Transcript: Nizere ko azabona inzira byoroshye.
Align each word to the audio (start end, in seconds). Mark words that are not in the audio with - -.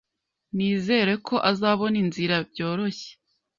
Nizere 0.55 1.13
ko 1.27 1.35
azabona 1.51 1.95
inzira 2.03 2.35
byoroshye. 2.49 3.09